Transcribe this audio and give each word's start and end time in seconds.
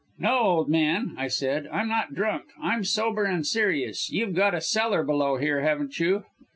"'No, 0.17 0.39
old 0.39 0.67
man!' 0.67 1.13
I 1.15 1.27
said, 1.27 1.67
'I'm 1.71 1.87
not 1.87 2.15
drunk. 2.15 2.45
I'm 2.59 2.83
sober 2.83 3.23
and 3.25 3.45
serious. 3.45 4.09
You've 4.11 4.33
got 4.33 4.55
a 4.55 4.59
cellar 4.61 5.03
below 5.03 5.37
here, 5.37 5.61
haven't 5.61 5.99
you?' 5.99 6.23